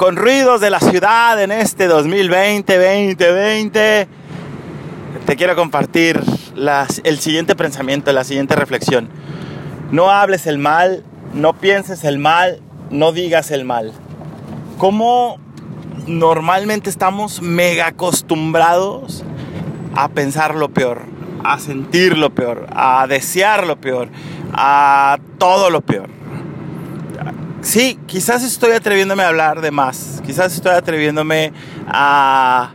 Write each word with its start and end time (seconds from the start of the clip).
con 0.00 0.16
ruidos 0.16 0.62
de 0.62 0.70
la 0.70 0.80
ciudad 0.80 1.42
en 1.42 1.52
este 1.52 1.86
2020, 1.86 2.74
2020, 2.74 4.08
te 5.26 5.36
quiero 5.36 5.54
compartir 5.54 6.18
el 7.04 7.18
siguiente 7.18 7.54
pensamiento, 7.54 8.10
la 8.10 8.24
siguiente 8.24 8.56
reflexión. 8.56 9.10
No 9.90 10.10
hables 10.10 10.46
el 10.46 10.56
mal, 10.56 11.04
no 11.34 11.52
pienses 11.52 12.04
el 12.04 12.18
mal, 12.18 12.62
no 12.88 13.12
digas 13.12 13.50
el 13.50 13.66
mal. 13.66 13.92
¿Cómo 14.78 15.38
normalmente 16.06 16.88
estamos 16.88 17.42
mega 17.42 17.88
acostumbrados 17.88 19.22
a 19.94 20.08
pensar 20.08 20.54
lo 20.54 20.70
peor, 20.70 21.02
a 21.44 21.58
sentir 21.58 22.16
lo 22.16 22.30
peor, 22.30 22.68
a 22.74 23.06
desear 23.06 23.66
lo 23.66 23.78
peor, 23.78 24.08
a 24.54 25.18
todo 25.36 25.68
lo 25.68 25.82
peor? 25.82 26.19
Sí, 27.62 27.98
quizás 28.06 28.42
estoy 28.42 28.72
atreviéndome 28.72 29.22
a 29.22 29.28
hablar 29.28 29.60
de 29.60 29.70
más, 29.70 30.22
quizás 30.24 30.54
estoy 30.54 30.72
atreviéndome 30.72 31.52
a 31.86 32.72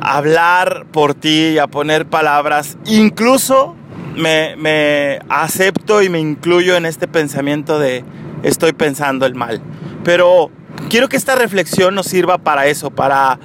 hablar 0.00 0.86
por 0.90 1.14
ti, 1.14 1.58
a 1.58 1.66
poner 1.66 2.06
palabras, 2.06 2.78
incluso 2.86 3.76
me, 4.16 4.56
me, 4.56 5.18
acepto 5.28 6.02
y 6.02 6.08
me 6.08 6.18
incluyo 6.18 6.76
en 6.76 6.86
este 6.86 7.08
pensamiento 7.08 7.78
de 7.78 8.04
estoy 8.42 8.72
pensando 8.72 9.26
el 9.26 9.34
mal. 9.34 9.60
Pero 10.02 10.50
quiero 10.88 11.10
que 11.10 11.18
esta 11.18 11.34
reflexión 11.34 11.94
nos 11.94 12.06
sirva 12.06 12.38
para 12.38 12.66
eso, 12.66 12.90
para, 12.90 13.38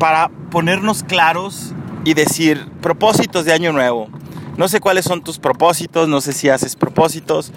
para 0.00 0.28
ponernos 0.50 1.04
claros 1.04 1.72
y 2.04 2.14
decir 2.14 2.66
propósitos 2.80 3.44
de 3.44 3.52
año 3.52 3.72
nuevo. 3.72 4.08
No 4.56 4.66
sé 4.66 4.80
cuáles 4.80 5.04
son 5.04 5.22
tus 5.22 5.38
propósitos, 5.38 6.08
no 6.08 6.20
sé 6.20 6.32
si 6.32 6.48
haces 6.48 6.74
propósitos. 6.74 7.52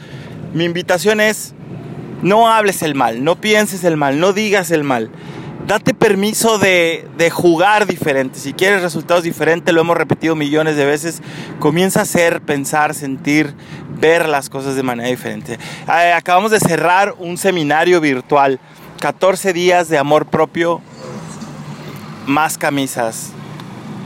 Mi 0.54 0.66
invitación 0.66 1.20
es, 1.20 1.55
no 2.26 2.52
hables 2.52 2.82
el 2.82 2.96
mal, 2.96 3.24
no 3.24 3.36
pienses 3.36 3.84
el 3.84 3.98
mal, 3.98 4.20
no 4.20 4.34
digas 4.34 4.72
el 4.72 4.84
mal 4.84 5.12
date 5.68 5.94
permiso 5.94 6.58
de, 6.58 7.08
jugar 7.32 7.88
diferente. 7.88 8.40
Si 8.40 8.54
quieres 8.54 8.82
resultados 8.82 9.24
diferentes, 9.24 9.74
lo 9.74 9.82
hemos 9.82 9.98
repetido 9.98 10.36
millones 10.36 10.76
de 10.76 10.86
veces, 10.86 11.22
comienza 11.60 12.02
a 12.02 12.04
hacer, 12.04 12.42
pensar, 12.42 12.94
sentir, 12.94 13.54
ver 14.00 14.28
las 14.28 14.50
cosas 14.50 14.76
de 14.76 14.84
manera 14.84 15.10
diferente. 15.10 15.58
Eh, 15.88 16.14
acabamos 16.14 16.52
de 16.52 16.60
cerrar 16.60 17.16
un 17.18 17.38
seminario 17.38 18.00
virtual, 18.02 18.60
14 19.00 19.54
días 19.54 19.90
de 19.90 19.98
amor 19.98 20.28
propio, 20.28 20.82
más 22.28 22.58
camisas, 22.58 23.32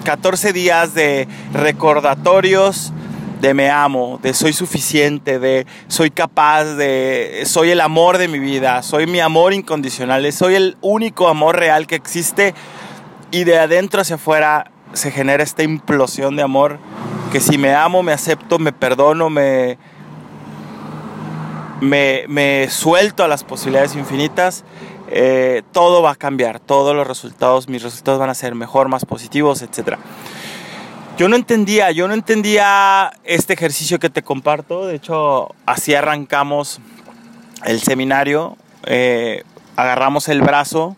14 0.05 0.53
días 0.53 0.93
de 0.93 1.27
recordatorios 1.53 2.93
de 3.39 3.53
me 3.53 3.69
amo, 3.69 4.19
de 4.21 4.33
soy 4.33 4.53
suficiente, 4.53 5.39
de 5.39 5.65
soy 5.87 6.11
capaz, 6.11 6.65
de 6.75 7.43
soy 7.45 7.71
el 7.71 7.81
amor 7.81 8.17
de 8.17 8.27
mi 8.27 8.39
vida, 8.39 8.83
soy 8.83 9.07
mi 9.07 9.19
amor 9.19 9.53
incondicional, 9.53 10.31
soy 10.33 10.55
el 10.55 10.77
único 10.81 11.27
amor 11.27 11.57
real 11.57 11.87
que 11.87 11.95
existe 11.95 12.53
y 13.31 13.45
de 13.45 13.57
adentro 13.57 14.01
hacia 14.01 14.15
afuera 14.15 14.71
se 14.93 15.11
genera 15.11 15.43
esta 15.43 15.63
implosión 15.63 16.35
de 16.35 16.43
amor 16.43 16.79
que 17.31 17.39
si 17.39 17.57
me 17.57 17.73
amo, 17.75 18.03
me 18.03 18.11
acepto, 18.11 18.59
me 18.59 18.73
perdono, 18.73 19.29
me, 19.29 19.77
me, 21.79 22.67
suelto 22.69 23.23
a 23.23 23.27
las 23.27 23.43
posibilidades 23.43 23.95
infinitas, 23.95 24.63
eh, 25.09 25.61
todo 25.71 26.01
va 26.01 26.11
a 26.11 26.15
cambiar, 26.15 26.59
todos 26.59 26.95
los 26.95 27.07
resultados, 27.07 27.69
mis 27.69 27.83
resultados 27.83 28.19
van 28.19 28.31
a 28.31 28.33
ser 28.33 28.55
mejor, 28.55 28.89
más 28.89 29.05
positivos, 29.05 29.61
etcétera. 29.61 29.99
Yo 31.19 31.27
no 31.27 31.35
entendía, 31.35 31.91
yo 31.91 32.07
no 32.07 32.13
entendía 32.13 33.11
este 33.25 33.51
ejercicio 33.51 33.99
que 33.99 34.09
te 34.09 34.23
comparto. 34.23 34.87
De 34.87 34.95
hecho, 34.95 35.53
así 35.65 35.93
arrancamos 35.93 36.79
el 37.65 37.81
seminario. 37.81 38.55
Eh, 38.85 39.43
agarramos 39.75 40.29
el 40.29 40.41
brazo 40.41 40.95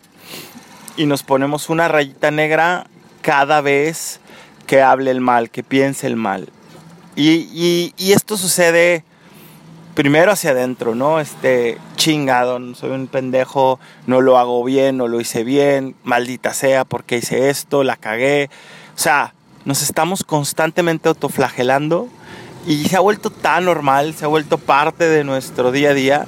y 0.96 1.06
nos 1.06 1.24
ponemos 1.24 1.70
una 1.70 1.88
rayita 1.88 2.30
negra 2.30 2.86
cada 3.20 3.62
vez 3.62 4.20
que 4.68 4.80
hable 4.80 5.10
el 5.10 5.20
mal, 5.20 5.50
que 5.50 5.64
piense 5.64 6.06
el 6.06 6.14
mal. 6.14 6.50
Y, 7.16 7.92
esto 7.98 8.36
sucede 8.36 9.02
primero 9.94 10.30
hacia 10.30 10.50
adentro, 10.50 10.94
¿no? 10.94 11.18
Este 11.18 11.78
chingado, 11.96 12.60
soy 12.76 12.90
un 12.90 13.08
pendejo, 13.08 13.80
no 14.06 14.20
lo 14.20 14.38
hago 14.38 14.62
bien, 14.62 14.98
no 14.98 15.08
lo 15.08 15.20
hice 15.20 15.42
bien, 15.42 15.96
maldita 16.04 16.54
sea, 16.54 16.84
porque 16.84 17.16
hice 17.16 17.50
esto, 17.50 17.82
la 17.82 17.96
cagué. 17.96 18.50
O 18.94 18.98
sea, 19.00 19.34
nos 19.64 19.82
estamos 19.82 20.24
constantemente 20.24 21.08
autoflagelando 21.08 22.08
y 22.66 22.84
se 22.88 22.96
ha 22.96 23.00
vuelto 23.00 23.30
tan 23.30 23.64
normal, 23.64 24.14
se 24.14 24.24
ha 24.24 24.28
vuelto 24.28 24.58
parte 24.58 25.08
de 25.08 25.24
nuestro 25.24 25.72
día 25.72 25.90
a 25.90 25.94
día 25.94 26.26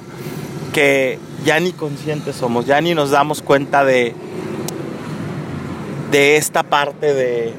que 0.73 1.19
ya 1.45 1.59
ni 1.59 1.71
conscientes 1.71 2.35
somos, 2.35 2.65
ya 2.65 2.81
ni 2.81 2.93
nos 2.93 3.11
damos 3.11 3.41
cuenta 3.41 3.85
de, 3.85 4.13
de 6.11 6.37
esta 6.37 6.63
parte 6.63 7.13
de, 7.13 7.53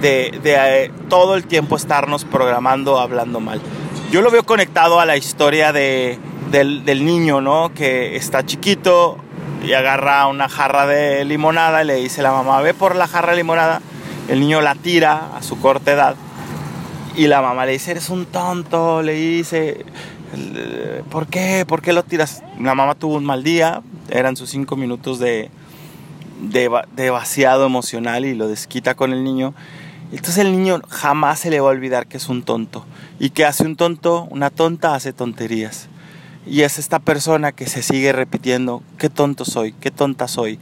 de, 0.00 0.40
eh, 0.44 0.90
todo 1.08 1.34
el 1.34 1.46
tiempo 1.46 1.76
estarnos 1.76 2.24
programando 2.24 2.98
hablando 2.98 3.40
mal. 3.40 3.60
Yo 4.10 4.22
lo 4.22 4.30
veo 4.30 4.44
conectado 4.44 5.00
a 5.00 5.06
la 5.06 5.16
historia 5.16 5.72
de, 5.72 6.18
del, 6.50 6.84
del 6.84 7.04
niño, 7.04 7.40
¿no? 7.40 7.72
Que 7.74 8.16
está 8.16 8.46
chiquito, 8.46 9.18
y 9.64 9.72
agarra 9.72 10.26
una 10.26 10.48
jarra 10.48 10.86
de 10.86 11.24
limonada 11.24 11.82
y 11.82 11.86
le 11.86 11.94
dice 11.96 12.22
la 12.22 12.32
mamá, 12.32 12.60
ve 12.60 12.74
por 12.74 12.96
la 12.96 13.06
jarra 13.06 13.32
de 13.32 13.38
limonada. 13.38 13.80
El 14.28 14.40
niño 14.40 14.60
la 14.60 14.74
tira 14.74 15.36
a 15.36 15.42
su 15.42 15.60
corta 15.60 15.92
edad 15.92 16.16
y 17.16 17.28
la 17.28 17.40
mamá 17.40 17.64
le 17.66 17.72
dice, 17.72 17.92
eres 17.92 18.10
un 18.10 18.26
tonto, 18.26 19.02
le 19.02 19.14
dice, 19.14 19.84
¿por 21.10 21.26
qué? 21.26 21.64
¿Por 21.66 21.80
qué 21.80 21.92
lo 21.92 22.02
tiras? 22.04 22.42
La 22.60 22.74
mamá 22.74 22.94
tuvo 22.94 23.14
un 23.14 23.24
mal 23.24 23.42
día, 23.42 23.82
eran 24.10 24.36
sus 24.36 24.50
cinco 24.50 24.76
minutos 24.76 25.18
de, 25.18 25.50
de, 26.40 26.70
de 26.94 27.10
vaciado 27.10 27.66
emocional 27.66 28.24
y 28.24 28.34
lo 28.34 28.48
desquita 28.48 28.94
con 28.94 29.12
el 29.12 29.24
niño. 29.24 29.54
Entonces 30.12 30.38
el 30.38 30.52
niño 30.52 30.80
jamás 30.88 31.40
se 31.40 31.50
le 31.50 31.60
va 31.60 31.68
a 31.68 31.72
olvidar 31.72 32.06
que 32.06 32.18
es 32.18 32.28
un 32.28 32.42
tonto. 32.42 32.84
¿Y 33.18 33.30
que 33.30 33.44
hace 33.44 33.64
un 33.64 33.76
tonto? 33.76 34.28
Una 34.30 34.50
tonta 34.50 34.94
hace 34.94 35.12
tonterías. 35.12 35.88
Y 36.46 36.62
es 36.62 36.78
esta 36.78 37.00
persona 37.00 37.52
que 37.52 37.66
se 37.66 37.82
sigue 37.82 38.12
repitiendo, 38.12 38.82
qué 38.98 39.10
tonto 39.10 39.44
soy, 39.44 39.72
qué 39.72 39.90
tonta 39.90 40.28
soy. 40.28 40.58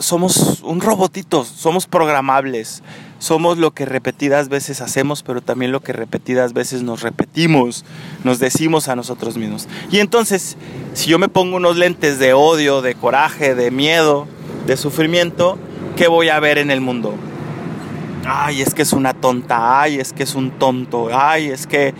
somos 0.00 0.60
un 0.62 0.80
robotito, 0.80 1.44
somos 1.44 1.86
programables, 1.86 2.82
somos 3.20 3.58
lo 3.58 3.70
que 3.70 3.84
repetidas 3.84 4.48
veces 4.48 4.80
hacemos, 4.80 5.22
pero 5.22 5.40
también 5.40 5.70
lo 5.70 5.80
que 5.80 5.92
repetidas 5.92 6.52
veces 6.52 6.82
nos 6.82 7.02
repetimos, 7.02 7.84
nos 8.24 8.40
decimos 8.40 8.88
a 8.88 8.96
nosotros 8.96 9.36
mismos. 9.36 9.68
Y 9.92 10.00
entonces, 10.00 10.56
si 10.94 11.08
yo 11.08 11.20
me 11.20 11.28
pongo 11.28 11.56
unos 11.56 11.76
lentes 11.76 12.18
de 12.18 12.32
odio, 12.32 12.82
de 12.82 12.96
coraje, 12.96 13.54
de 13.54 13.70
miedo, 13.70 14.26
de 14.66 14.76
sufrimiento, 14.76 15.58
¿qué 15.96 16.08
voy 16.08 16.28
a 16.28 16.40
ver 16.40 16.58
en 16.58 16.72
el 16.72 16.80
mundo? 16.80 17.14
Ay, 18.24 18.62
es 18.62 18.74
que 18.74 18.82
es 18.82 18.92
una 18.92 19.14
tonta, 19.14 19.80
ay, 19.80 19.98
es 19.98 20.12
que 20.12 20.22
es 20.22 20.34
un 20.34 20.52
tonto, 20.52 21.08
ay, 21.12 21.48
es 21.48 21.66
que 21.66 21.92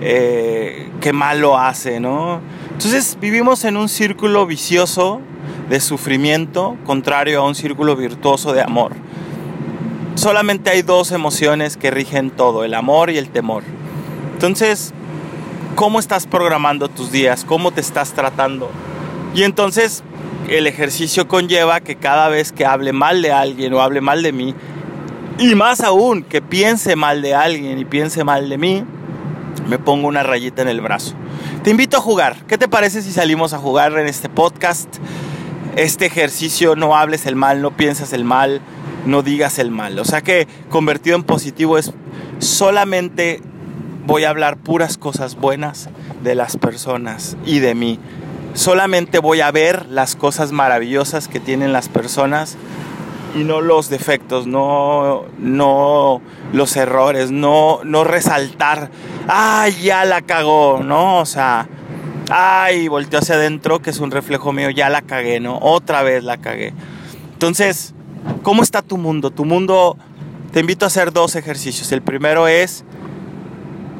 eh, 0.00 0.90
qué 1.00 1.12
mal 1.12 1.40
lo 1.40 1.56
hace, 1.56 2.00
¿no? 2.00 2.40
Entonces 2.72 3.16
vivimos 3.20 3.64
en 3.64 3.76
un 3.76 3.88
círculo 3.88 4.46
vicioso 4.46 5.20
de 5.68 5.80
sufrimiento, 5.80 6.76
contrario 6.84 7.40
a 7.40 7.46
un 7.46 7.54
círculo 7.54 7.94
virtuoso 7.96 8.52
de 8.52 8.62
amor. 8.62 8.92
Solamente 10.14 10.70
hay 10.70 10.82
dos 10.82 11.12
emociones 11.12 11.76
que 11.76 11.90
rigen 11.92 12.30
todo, 12.30 12.64
el 12.64 12.74
amor 12.74 13.10
y 13.10 13.18
el 13.18 13.28
temor. 13.28 13.62
Entonces, 14.34 14.92
¿cómo 15.76 16.00
estás 16.00 16.26
programando 16.26 16.88
tus 16.88 17.12
días? 17.12 17.44
¿Cómo 17.44 17.70
te 17.70 17.80
estás 17.80 18.12
tratando? 18.12 18.70
Y 19.34 19.44
entonces 19.44 20.02
el 20.48 20.66
ejercicio 20.66 21.28
conlleva 21.28 21.80
que 21.80 21.96
cada 21.96 22.28
vez 22.28 22.52
que 22.52 22.66
hable 22.66 22.92
mal 22.92 23.22
de 23.22 23.32
alguien 23.32 23.74
o 23.74 23.80
hable 23.80 24.00
mal 24.00 24.22
de 24.22 24.32
mí, 24.32 24.54
y 25.38 25.54
más 25.54 25.80
aún 25.80 26.22
que 26.22 26.42
piense 26.42 26.96
mal 26.96 27.22
de 27.22 27.34
alguien 27.34 27.78
y 27.78 27.84
piense 27.84 28.24
mal 28.24 28.48
de 28.48 28.58
mí, 28.58 28.84
me 29.68 29.78
pongo 29.78 30.08
una 30.08 30.22
rayita 30.22 30.62
en 30.62 30.68
el 30.68 30.80
brazo. 30.80 31.14
Te 31.62 31.70
invito 31.70 31.96
a 31.96 32.00
jugar. 32.00 32.36
¿Qué 32.46 32.58
te 32.58 32.68
parece 32.68 33.02
si 33.02 33.12
salimos 33.12 33.52
a 33.52 33.58
jugar 33.58 33.96
en 33.98 34.06
este 34.06 34.28
podcast? 34.28 34.88
Este 35.76 36.06
ejercicio, 36.06 36.74
no 36.74 36.96
hables 36.96 37.26
el 37.26 37.36
mal, 37.36 37.62
no 37.62 37.76
piensas 37.76 38.12
el 38.12 38.24
mal, 38.24 38.60
no 39.06 39.22
digas 39.22 39.58
el 39.58 39.70
mal. 39.70 39.98
O 39.98 40.04
sea 40.04 40.22
que 40.22 40.48
convertido 40.70 41.16
en 41.16 41.22
positivo 41.22 41.78
es 41.78 41.92
solamente 42.38 43.40
voy 44.06 44.24
a 44.24 44.30
hablar 44.30 44.56
puras 44.56 44.96
cosas 44.96 45.36
buenas 45.36 45.88
de 46.22 46.34
las 46.34 46.56
personas 46.56 47.36
y 47.44 47.60
de 47.60 47.74
mí. 47.74 48.00
Solamente 48.54 49.18
voy 49.18 49.40
a 49.40 49.50
ver 49.52 49.86
las 49.86 50.16
cosas 50.16 50.50
maravillosas 50.50 51.28
que 51.28 51.38
tienen 51.38 51.72
las 51.72 51.88
personas 51.88 52.56
y 53.34 53.44
no 53.44 53.60
los 53.60 53.88
defectos, 53.88 54.46
no, 54.46 55.24
no 55.38 56.20
los 56.52 56.76
errores, 56.76 57.30
no, 57.30 57.80
no 57.84 58.04
resaltar, 58.04 58.90
ay, 59.26 59.72
ya 59.82 60.04
la 60.04 60.22
cagó, 60.22 60.80
¿no? 60.82 61.18
O 61.18 61.26
sea, 61.26 61.68
ay, 62.30 62.88
volteó 62.88 63.18
hacia 63.18 63.34
adentro, 63.34 63.80
que 63.80 63.90
es 63.90 64.00
un 64.00 64.10
reflejo 64.10 64.52
mío, 64.52 64.70
ya 64.70 64.88
la 64.88 65.02
cagué, 65.02 65.40
¿no? 65.40 65.58
Otra 65.58 66.02
vez 66.02 66.24
la 66.24 66.38
cagué. 66.38 66.72
Entonces, 67.32 67.94
¿cómo 68.42 68.62
está 68.62 68.82
tu 68.82 68.96
mundo? 68.96 69.30
Tu 69.30 69.44
mundo, 69.44 69.96
te 70.52 70.60
invito 70.60 70.86
a 70.86 70.88
hacer 70.88 71.12
dos 71.12 71.36
ejercicios. 71.36 71.92
El 71.92 72.02
primero 72.02 72.48
es 72.48 72.84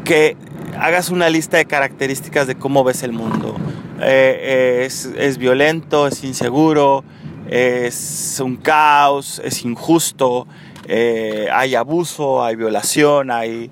que 0.05 0.37
hagas 0.79 1.11
una 1.11 1.29
lista 1.29 1.57
de 1.59 1.67
características 1.67 2.47
de 2.47 2.55
cómo 2.55 2.83
ves 2.85 3.03
el 3.03 3.13
mundo. 3.13 3.57
Eh, 4.01 4.85
es, 4.87 5.07
es, 5.17 5.39
violento, 5.39 6.07
es 6.07 6.25
inseguro, 6.25 7.05
es 7.49 8.41
un 8.45 8.57
caos, 8.57 9.41
es 9.45 9.65
injusto, 9.65 10.47
eh, 10.87 11.49
hay 11.53 11.75
abuso, 11.75 12.45
hay 12.45 12.57
violación, 12.57 13.31
hay... 13.31 13.71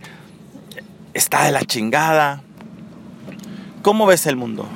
está 1.15 1.45
de 1.45 1.53
la 1.53 1.63
chingada. 1.63 2.43
¿Cómo 3.83 4.07
ves 4.07 4.27
el 4.27 4.37
mundo? 4.37 4.67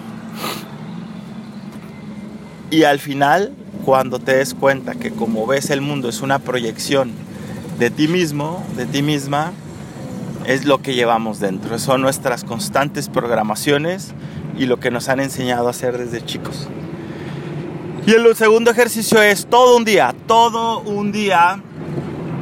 Y 2.70 2.84
al 2.84 3.00
final, 3.00 3.52
cuando 3.84 4.20
te 4.20 4.36
des 4.36 4.54
cuenta 4.54 4.94
que 4.94 5.10
como 5.10 5.46
ves 5.46 5.70
el 5.70 5.80
mundo 5.80 6.08
es 6.08 6.20
una 6.20 6.38
proyección 6.38 7.12
de 7.78 7.90
ti 7.90 8.06
mismo, 8.06 8.64
de 8.76 8.86
ti 8.86 9.02
misma, 9.02 9.52
es 10.46 10.64
lo 10.64 10.80
que 10.80 10.94
llevamos 10.94 11.40
dentro. 11.40 11.78
Son 11.78 12.00
nuestras 12.00 12.44
constantes 12.44 13.08
programaciones 13.08 14.14
y 14.58 14.66
lo 14.66 14.78
que 14.78 14.90
nos 14.90 15.08
han 15.08 15.20
enseñado 15.20 15.66
a 15.66 15.70
hacer 15.70 15.98
desde 15.98 16.24
chicos. 16.24 16.68
Y 18.06 18.12
el 18.12 18.34
segundo 18.34 18.70
ejercicio 18.70 19.22
es 19.22 19.46
todo 19.46 19.76
un 19.76 19.84
día, 19.84 20.14
todo 20.26 20.80
un 20.80 21.12
día 21.12 21.60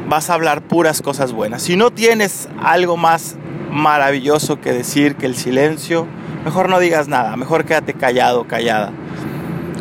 vas 0.08 0.30
a 0.30 0.34
hablar 0.34 0.62
puras 0.62 1.02
cosas 1.02 1.32
buenas. 1.32 1.62
Si 1.62 1.76
no 1.76 1.90
tienes 1.90 2.48
algo 2.62 2.96
más 2.96 3.36
maravilloso 3.70 4.60
que 4.60 4.72
decir 4.72 5.16
que 5.16 5.26
el 5.26 5.34
silencio, 5.34 6.06
mejor 6.44 6.68
no 6.68 6.78
digas 6.78 7.08
nada, 7.08 7.36
mejor 7.36 7.64
quédate 7.64 7.94
callado, 7.94 8.46
callada. 8.46 8.92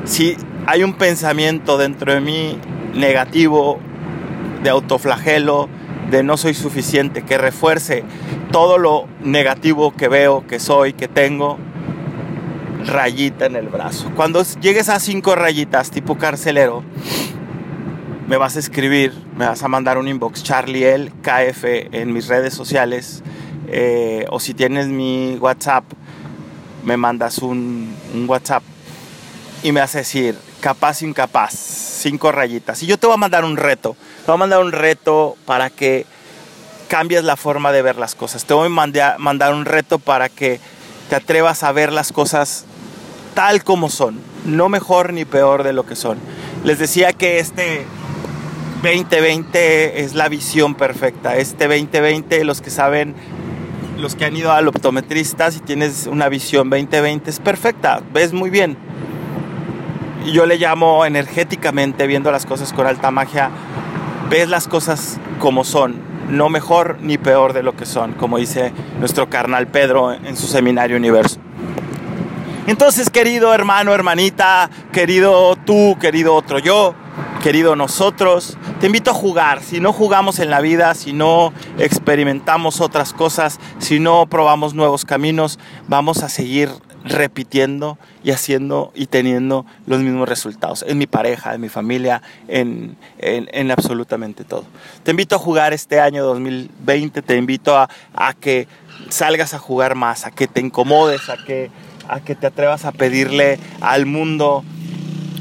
Si 0.05 0.35
hay 0.65 0.83
un 0.83 0.93
pensamiento 0.93 1.77
dentro 1.77 2.11
de 2.11 2.21
mí 2.21 2.57
negativo, 2.95 3.79
de 4.63 4.71
autoflagelo, 4.71 5.69
de 6.09 6.23
no 6.23 6.37
soy 6.37 6.55
suficiente, 6.55 7.21
que 7.21 7.37
refuerce 7.37 8.03
todo 8.51 8.79
lo 8.79 9.05
negativo 9.21 9.93
que 9.95 10.07
veo, 10.07 10.45
que 10.47 10.59
soy, 10.59 10.93
que 10.93 11.07
tengo, 11.07 11.59
rayita 12.87 13.45
en 13.45 13.55
el 13.55 13.67
brazo. 13.67 14.11
Cuando 14.15 14.43
llegues 14.61 14.89
a 14.89 14.99
cinco 14.99 15.35
rayitas 15.35 15.91
tipo 15.91 16.17
carcelero, 16.17 16.83
me 18.27 18.37
vas 18.37 18.55
a 18.55 18.59
escribir, 18.59 19.13
me 19.35 19.45
vas 19.45 19.63
a 19.63 19.67
mandar 19.67 19.97
un 19.97 20.07
inbox, 20.07 20.43
Charlie 20.43 20.83
L, 20.83 21.11
KF, 21.21 21.63
en 21.93 22.11
mis 22.11 22.27
redes 22.27 22.53
sociales, 22.53 23.23
eh, 23.67 24.25
o 24.29 24.39
si 24.39 24.53
tienes 24.53 24.87
mi 24.87 25.37
WhatsApp, 25.39 25.83
me 26.83 26.97
mandas 26.97 27.39
un, 27.39 27.95
un 28.13 28.29
WhatsApp 28.29 28.63
y 29.63 29.71
me 29.71 29.79
vas 29.79 29.95
a 29.95 29.99
decir, 29.99 30.37
capaz, 30.59 31.01
incapaz, 31.01 31.53
cinco 31.53 32.31
rayitas. 32.31 32.83
Y 32.83 32.85
yo 32.87 32.97
te 32.97 33.07
voy 33.07 33.13
a 33.13 33.17
mandar 33.17 33.45
un 33.45 33.57
reto, 33.57 33.95
te 34.19 34.27
voy 34.27 34.35
a 34.35 34.37
mandar 34.37 34.61
un 34.61 34.71
reto 34.71 35.37
para 35.45 35.69
que 35.69 36.05
cambies 36.87 37.23
la 37.23 37.35
forma 37.35 37.71
de 37.71 37.81
ver 37.81 37.97
las 37.97 38.15
cosas. 38.15 38.45
Te 38.45 38.53
voy 38.53 38.67
a 38.67 39.17
mandar 39.17 39.53
un 39.53 39.65
reto 39.65 39.99
para 39.99 40.29
que 40.29 40.59
te 41.09 41.15
atrevas 41.15 41.63
a 41.63 41.71
ver 41.71 41.91
las 41.91 42.11
cosas 42.11 42.65
tal 43.37 43.63
como 43.63 43.91
son, 43.91 44.19
no 44.45 44.67
mejor 44.67 45.13
ni 45.13 45.23
peor 45.23 45.61
de 45.61 45.71
lo 45.71 45.85
que 45.85 45.95
son. 45.95 46.17
Les 46.63 46.79
decía 46.79 47.13
que 47.13 47.37
este 47.37 47.85
2020 48.81 50.01
es 50.01 50.15
la 50.15 50.27
visión 50.27 50.73
perfecta. 50.73 51.37
Este 51.37 51.67
2020, 51.67 52.43
los 52.45 52.61
que 52.61 52.71
saben, 52.71 53.13
los 53.99 54.15
que 54.15 54.25
han 54.25 54.35
ido 54.35 54.51
al 54.51 54.67
optometrista, 54.67 55.51
si 55.51 55.59
tienes 55.59 56.07
una 56.07 56.29
visión 56.29 56.71
2020 56.71 57.29
es 57.29 57.39
perfecta, 57.39 58.01
ves 58.11 58.33
muy 58.33 58.49
bien. 58.49 58.75
Yo 60.33 60.47
le 60.47 60.57
llamo 60.57 61.05
energéticamente, 61.05 62.07
viendo 62.07 62.31
las 62.31 62.47
cosas 62.47 62.73
con 62.73 62.87
alta 62.87 63.11
magia, 63.11 63.51
ves 64.31 64.49
las 64.49 64.67
cosas 64.67 65.19
como 65.37 65.63
son, 65.63 66.01
no 66.27 66.49
mejor 66.49 66.97
ni 67.01 67.19
peor 67.19 67.53
de 67.53 67.61
lo 67.61 67.75
que 67.75 67.85
son, 67.85 68.13
como 68.13 68.39
dice 68.39 68.73
nuestro 68.99 69.29
carnal 69.29 69.67
Pedro 69.67 70.11
en 70.11 70.35
su 70.35 70.47
seminario 70.47 70.97
universo. 70.97 71.39
Entonces, 72.67 73.09
querido 73.09 73.53
hermano, 73.53 73.93
hermanita, 73.93 74.69
querido 74.91 75.55
tú, 75.55 75.97
querido 76.01 76.35
otro 76.35 76.59
yo, 76.59 76.95
querido 77.41 77.77
nosotros, 77.77 78.57
te 78.81 78.87
invito 78.87 79.11
a 79.11 79.13
jugar. 79.13 79.63
Si 79.63 79.79
no 79.79 79.93
jugamos 79.93 80.39
en 80.39 80.49
la 80.49 80.59
vida, 80.59 80.93
si 80.93 81.13
no 81.13 81.53
experimentamos 81.77 82.81
otras 82.81 83.13
cosas, 83.13 83.61
si 83.79 84.01
no 84.01 84.25
probamos 84.25 84.73
nuevos 84.73 85.05
caminos, 85.05 85.59
vamos 85.87 86.23
a 86.23 86.29
seguir 86.29 86.69
repitiendo 87.05 87.97
y 88.21 88.31
haciendo 88.31 88.91
y 88.93 89.05
teniendo 89.05 89.65
los 89.85 90.01
mismos 90.01 90.27
resultados 90.27 90.83
en 90.85 90.97
mi 90.97 91.07
pareja, 91.07 91.55
en 91.55 91.61
mi 91.61 91.69
familia, 91.69 92.21
en, 92.49 92.97
en, 93.19 93.71
absolutamente 93.71 94.43
todo. 94.43 94.65
Te 95.03 95.11
invito 95.11 95.37
a 95.37 95.39
jugar 95.39 95.71
este 95.71 96.01
año 96.01 96.25
2020, 96.25 97.21
te 97.21 97.37
invito 97.37 97.77
a, 97.77 97.89
a 98.13 98.33
que 98.33 98.67
salgas 99.07 99.53
a 99.53 99.57
jugar 99.57 99.95
más, 99.95 100.25
a 100.25 100.31
que 100.31 100.47
te 100.47 100.59
incomodes, 100.59 101.29
a 101.29 101.37
que 101.37 101.71
a 102.07 102.19
que 102.19 102.35
te 102.35 102.47
atrevas 102.47 102.85
a 102.85 102.91
pedirle 102.91 103.59
al 103.81 104.05
mundo, 104.05 104.63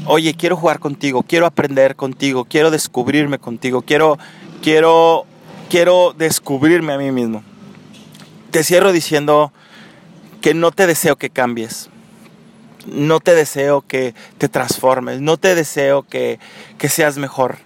oye, 0.05 0.33
quiero 0.33 0.55
jugar 0.55 0.79
contigo, 0.79 1.23
quiero 1.23 1.45
aprender 1.45 1.95
contigo, 1.95 2.45
quiero 2.45 2.71
descubrirme 2.71 3.39
contigo, 3.39 3.81
quiero, 3.81 4.17
quiero, 4.61 5.25
quiero 5.69 6.13
descubrirme 6.17 6.93
a 6.93 6.97
mí 6.97 7.11
mismo. 7.11 7.43
Te 8.51 8.63
cierro 8.63 8.91
diciendo 8.91 9.51
que 10.41 10.53
no 10.53 10.71
te 10.71 10.87
deseo 10.87 11.17
que 11.17 11.29
cambies, 11.29 11.89
no 12.85 13.19
te 13.19 13.35
deseo 13.35 13.81
que 13.81 14.15
te 14.37 14.47
transformes, 14.47 15.19
no 15.21 15.37
te 15.37 15.55
deseo 15.55 16.03
que, 16.03 16.39
que 16.77 16.89
seas 16.89 17.17
mejor. 17.17 17.57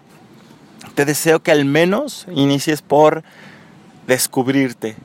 Te 0.96 1.06
deseo 1.06 1.42
que 1.42 1.52
al 1.52 1.64
menos 1.64 2.26
inicies 2.34 2.82
por 2.82 3.24
descubrirte, 4.08 4.96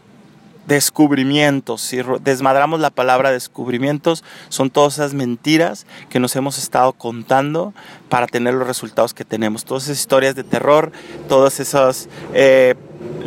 descubrimientos. 0.66 1.80
Si 1.80 1.98
desmadramos 2.20 2.80
la 2.80 2.90
palabra 2.90 3.30
descubrimientos, 3.30 4.24
son 4.48 4.70
todas 4.70 4.94
esas 4.94 5.14
mentiras 5.14 5.86
que 6.08 6.20
nos 6.20 6.34
hemos 6.36 6.58
estado 6.58 6.92
contando 6.92 7.72
para 8.08 8.26
tener 8.26 8.54
los 8.54 8.66
resultados 8.66 9.14
que 9.14 9.24
tenemos. 9.24 9.64
Todas 9.64 9.84
esas 9.84 9.98
historias 9.98 10.34
de 10.34 10.44
terror, 10.44 10.92
todas 11.28 11.60
esas 11.60 12.08
eh, 12.34 12.74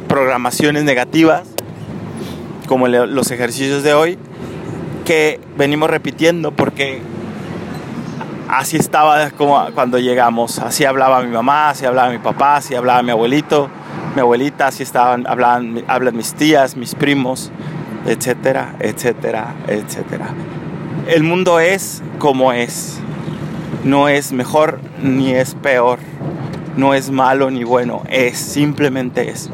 programaciones 0.07 0.83
negativas, 0.83 1.47
como 2.67 2.87
los 2.87 3.31
ejercicios 3.31 3.83
de 3.83 3.93
hoy, 3.93 4.17
que 5.05 5.39
venimos 5.57 5.89
repitiendo 5.89 6.51
porque 6.51 7.01
así 8.47 8.77
estaba 8.77 9.31
como 9.31 9.65
cuando 9.73 9.97
llegamos. 9.97 10.59
Así 10.59 10.85
hablaba 10.85 11.21
mi 11.21 11.31
mamá, 11.31 11.69
así 11.69 11.85
hablaba 11.85 12.09
mi 12.09 12.19
papá, 12.19 12.57
así 12.57 12.75
hablaba 12.75 13.01
mi 13.01 13.11
abuelito 13.11 13.69
mi 14.19 14.21
abuelita, 14.21 14.67
así 14.67 14.83
estaban, 14.83 15.25
hablan, 15.27 15.85
hablan 15.87 16.17
mis 16.17 16.33
tías, 16.33 16.75
mis 16.75 16.93
primos, 16.93 17.51
etcétera, 18.05 18.75
etcétera, 18.81 19.55
etcétera. 19.65 20.33
El 21.07 21.23
mundo 21.23 21.61
es 21.61 22.03
como 22.17 22.51
es. 22.51 22.99
No 23.85 24.09
es 24.09 24.33
mejor 24.33 24.81
ni 25.01 25.33
es 25.33 25.55
peor. 25.55 25.99
No 26.75 26.93
es 26.93 27.11
malo 27.11 27.49
ni 27.49 27.63
bueno. 27.63 28.03
Es, 28.09 28.37
simplemente 28.37 29.29
es. 29.29 29.49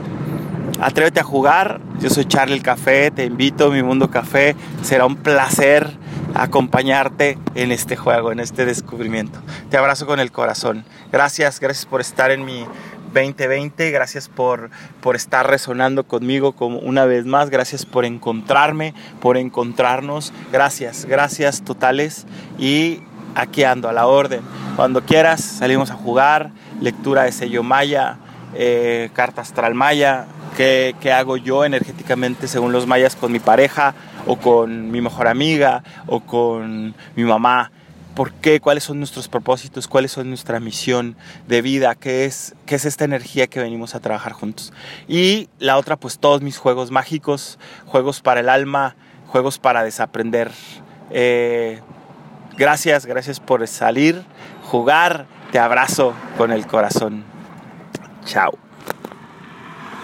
Atrévete 0.82 1.20
a 1.20 1.24
jugar. 1.24 1.80
Yo 2.00 2.10
soy 2.10 2.26
Charlie 2.26 2.56
el 2.56 2.64
Café. 2.64 3.12
Te 3.12 3.26
invito 3.26 3.68
a 3.68 3.70
mi 3.70 3.84
mundo 3.84 4.10
café. 4.10 4.56
Será 4.82 5.06
un 5.06 5.16
placer 5.16 5.96
acompañarte 6.34 7.38
en 7.54 7.72
este 7.72 7.96
juego, 7.96 8.32
en 8.32 8.40
este 8.40 8.66
descubrimiento. 8.66 9.40
Te 9.70 9.78
abrazo 9.78 10.08
con 10.08 10.20
el 10.20 10.32
corazón. 10.32 10.86
Gracias, 11.12 11.60
gracias 11.60 11.86
por 11.86 12.02
estar 12.02 12.32
en 12.32 12.44
mi 12.44 12.66
2020. 13.16 13.92
Gracias 13.92 14.30
por, 14.30 14.70
por 15.02 15.16
estar 15.16 15.50
resonando 15.50 16.04
conmigo 16.04 16.52
como 16.54 16.80
una 16.80 17.06
vez 17.06 17.26
más. 17.26 17.50
Gracias 17.50 17.86
por 17.86 18.06
encontrarme, 18.06 18.94
por 19.22 19.38
encontrarnos. 19.38 20.34
Gracias, 20.52 21.06
gracias 21.06 21.64
totales. 21.64 22.28
Y 22.60 23.00
aquí 23.34 23.64
ando 23.64 23.90
a 23.90 23.94
la 23.94 24.08
orden. 24.08 24.42
Cuando 24.76 25.02
quieras, 25.04 25.42
salimos 25.42 25.92
a 25.92 25.96
jugar. 25.96 26.52
Lectura 26.82 27.24
de 27.24 27.32
sello 27.32 27.64
maya, 27.64 28.18
eh, 28.54 29.10
carta 29.14 29.42
astral 29.42 29.74
maya. 29.74 30.26
¿Qué, 30.58 30.96
¿Qué 31.02 31.12
hago 31.12 31.38
yo 31.38 31.66
energéticamente 31.66 32.48
según 32.48 32.72
los 32.72 32.88
mayas 32.88 33.16
con 33.16 33.32
mi 33.32 33.40
pareja 33.40 33.94
o 34.26 34.38
con 34.38 34.92
mi 34.92 35.02
mejor 35.02 35.28
amiga 35.28 35.84
o 36.08 36.22
con 36.22 36.96
mi 37.16 37.24
mamá? 37.24 37.72
Por 38.16 38.32
qué, 38.32 38.60
cuáles 38.60 38.84
son 38.86 38.98
nuestros 39.00 39.28
propósitos, 39.28 39.88
cuáles 39.88 40.12
son 40.12 40.30
nuestra 40.30 40.60
misión 40.60 41.16
de 41.48 41.62
vida, 41.62 41.96
qué 41.96 42.26
es, 42.26 42.56
qué 42.66 42.76
es 42.76 42.86
esta 42.86 43.06
energía 43.06 43.48
que 43.48 43.60
venimos 43.60 43.94
a 43.94 44.00
trabajar 44.00 44.34
juntos. 44.34 44.74
Y 45.08 45.50
la 45.60 45.78
otra, 45.78 45.98
pues 45.98 46.18
todos 46.18 46.42
mis 46.42 46.58
juegos 46.58 46.92
mágicos, 46.92 47.60
juegos 47.86 48.22
para 48.22 48.40
el 48.40 48.50
alma, 48.50 48.96
juegos 49.28 49.60
para 49.60 49.84
desaprender. 49.84 50.52
Eh, 51.12 51.82
gracias, 52.58 53.06
gracias 53.06 53.40
por 53.40 53.68
salir, 53.68 54.24
jugar, 54.64 55.28
te 55.52 55.60
abrazo 55.60 56.14
con 56.38 56.52
el 56.52 56.66
corazón. 56.66 57.24
Chao. 58.26 58.65